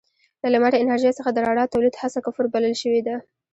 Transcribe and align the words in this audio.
له 0.41 0.47
لمر 0.53 0.73
انرژۍ 0.77 1.11
څخه 1.17 1.29
د 1.33 1.37
رڼا 1.47 1.65
تولید 1.73 1.95
هڅه 2.01 2.19
کفر 2.25 2.45
بلل 2.53 2.73
شوې 2.81 3.01
ده. 3.07 3.15